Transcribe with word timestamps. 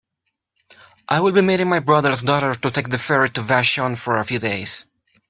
I 1.07 1.19
will 1.19 1.31
be 1.31 1.41
meeting 1.43 1.69
my 1.69 1.77
brother's 1.77 2.23
daughter 2.23 2.55
to 2.55 2.71
take 2.71 2.89
the 2.89 2.97
ferry 2.97 3.29
to 3.29 3.41
Vashon 3.43 3.95
for 3.99 4.17
a 4.17 4.25
few 4.25 4.39
days. 4.39 4.85